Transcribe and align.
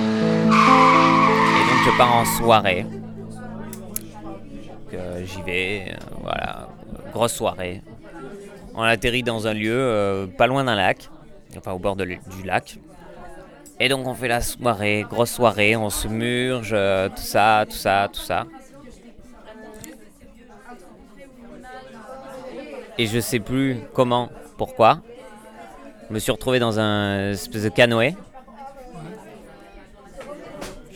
Et 0.00 0.04
donc 0.04 1.80
je 1.84 1.96
pars 1.96 2.14
en 2.14 2.24
soirée. 2.24 2.86
Euh, 4.94 5.24
J'y 5.24 5.42
vais, 5.42 5.92
euh, 5.92 5.96
voilà, 6.22 6.68
grosse 7.12 7.34
soirée. 7.34 7.82
On 8.74 8.82
atterrit 8.82 9.22
dans 9.22 9.46
un 9.46 9.54
lieu 9.54 9.76
euh, 9.76 10.26
pas 10.26 10.46
loin 10.46 10.64
d'un 10.64 10.76
lac, 10.76 11.10
enfin 11.56 11.72
au 11.72 11.78
bord 11.78 11.96
du 11.96 12.18
lac. 12.44 12.78
Et 13.80 13.88
donc 13.88 14.06
on 14.06 14.14
fait 14.14 14.28
la 14.28 14.40
soirée, 14.40 15.04
grosse 15.08 15.32
soirée, 15.32 15.76
on 15.76 15.90
se 15.90 16.08
murge, 16.08 16.70
tout 17.14 17.22
ça, 17.22 17.64
tout 17.68 17.76
ça, 17.76 18.08
tout 18.12 18.20
ça. 18.20 18.46
Et 22.98 23.06
je 23.06 23.20
sais 23.20 23.38
plus 23.40 23.78
comment, 23.92 24.28
pourquoi. 24.56 25.00
Je 26.08 26.14
me 26.14 26.18
suis 26.18 26.32
retrouvé 26.32 26.58
dans 26.58 26.80
un 26.80 27.30
espèce 27.30 27.62
de 27.64 27.68
canoë. 27.68 28.14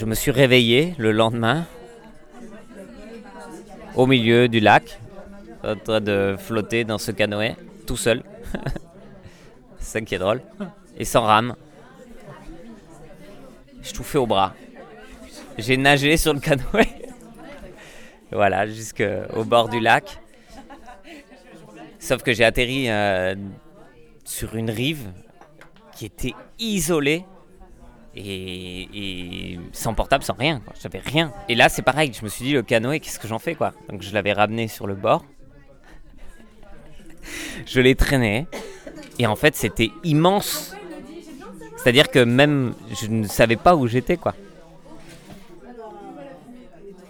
Je 0.00 0.06
me 0.06 0.14
suis 0.14 0.30
réveillé 0.30 0.94
le 0.96 1.12
lendemain 1.12 1.66
au 3.94 4.06
milieu 4.06 4.48
du 4.48 4.58
lac, 4.58 4.98
en 5.62 5.76
train 5.76 6.00
de 6.00 6.36
flotter 6.38 6.84
dans 6.84 6.96
ce 6.96 7.10
canoë, 7.10 7.54
tout 7.86 7.98
seul. 7.98 8.22
C'est 9.78 9.98
ça 9.98 10.00
qui 10.00 10.14
est 10.14 10.18
drôle. 10.18 10.40
Et 10.96 11.04
sans 11.04 11.20
rame. 11.20 11.54
Je 13.82 13.92
tout 13.92 14.02
fait 14.02 14.16
au 14.16 14.26
bras. 14.26 14.54
J'ai 15.58 15.76
nagé 15.76 16.16
sur 16.16 16.32
le 16.32 16.40
canoë. 16.40 16.88
voilà, 18.32 18.66
jusqu'au 18.66 19.44
bord 19.44 19.68
du 19.68 19.80
lac. 19.80 20.18
Sauf 21.98 22.22
que 22.22 22.32
j'ai 22.32 22.44
atterri 22.44 22.88
euh, 22.88 23.34
sur 24.24 24.56
une 24.56 24.70
rive 24.70 25.10
qui 25.94 26.06
était 26.06 26.34
isolée 26.58 27.26
et, 28.14 28.82
et 28.82 29.39
sans 29.72 29.94
portable, 29.94 30.24
sans 30.24 30.34
rien. 30.34 30.60
J'avais 30.82 31.00
rien. 31.00 31.32
Et 31.48 31.54
là, 31.54 31.68
c'est 31.68 31.82
pareil. 31.82 32.12
Je 32.12 32.24
me 32.24 32.28
suis 32.28 32.44
dit, 32.44 32.52
le 32.52 32.62
canoë, 32.62 33.00
qu'est-ce 33.00 33.18
que 33.18 33.28
j'en 33.28 33.38
fais 33.38 33.54
quoi? 33.54 33.72
Donc 33.88 34.02
je 34.02 34.12
l'avais 34.12 34.32
ramené 34.32 34.68
sur 34.68 34.86
le 34.86 34.94
bord. 34.94 35.24
je 37.66 37.80
l'ai 37.80 37.94
traîné. 37.94 38.46
Et 39.18 39.26
en 39.26 39.36
fait, 39.36 39.54
c'était 39.56 39.90
immense. 40.04 40.74
C'est-à-dire 41.76 42.10
que 42.10 42.18
même 42.18 42.74
je 43.00 43.06
ne 43.06 43.26
savais 43.26 43.56
pas 43.56 43.74
où 43.74 43.86
j'étais 43.86 44.18
quoi. 44.18 44.34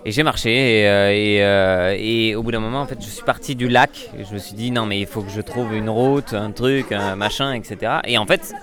Et 0.05 0.13
j'ai 0.13 0.23
marché 0.23 0.51
et, 0.51 0.89
euh, 0.89 1.11
euh, 1.45 1.97
et 1.99 2.35
au 2.35 2.43
bout 2.43 2.53
d'un 2.53 2.61
moment 2.61 2.81
en 2.81 2.87
fait 2.87 2.99
je 3.03 3.09
suis 3.09 3.23
parti 3.23 3.55
du 3.55 3.69
lac 3.69 4.11
je 4.19 4.33
me 4.33 4.39
suis 4.39 4.55
dit 4.55 4.71
non 4.71 4.87
mais 4.87 4.99
il 4.99 5.07
faut 5.07 5.21
que 5.21 5.29
je 5.29 5.43
trouve 5.43 5.75
une 5.75 5.91
route, 5.91 6.33
un 6.33 6.53
truc, 6.53 6.93
un 6.93 7.17
machin, 7.17 7.53
etc. 7.53 7.99
Et 8.05 8.17
en 8.17 8.27
fait 8.27 8.55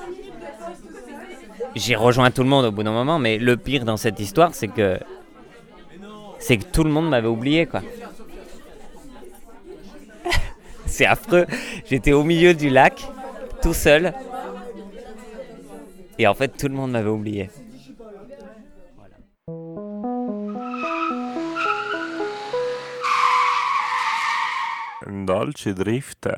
j'ai 1.76 1.96
rejoint 1.96 2.32
tout 2.32 2.44
le 2.44 2.50
monde 2.50 2.66
au 2.66 2.72
bout 2.72 2.84
d'un 2.84 2.92
moment 2.92 3.20
mais 3.20 3.38
le 3.38 3.58
pire 3.58 3.86
dans 3.86 3.98
cette 3.98 4.20
histoire 4.20 4.54
c'est 4.54 4.68
que 4.68 5.00
c'est 6.40 6.58
que 6.58 6.66
tout 6.66 6.84
le 6.84 6.90
monde 6.90 7.10
m'avait 7.10 7.28
oublié 7.28 7.66
quoi. 7.66 7.82
c'est 10.86 11.06
affreux. 11.06 11.46
J'étais 11.86 12.14
au 12.14 12.24
milieu 12.24 12.54
du 12.54 12.70
lac 12.70 13.08
tout 13.62 13.74
seul 13.74 14.14
et 16.20 16.28
en 16.28 16.34
fait 16.34 16.50
tout 16.50 16.68
le 16.68 16.76
monde 16.76 16.92
m'avait 16.92 17.10
oublié. 17.10 17.50
Dolce 25.10 25.68
Drift. 25.68 26.30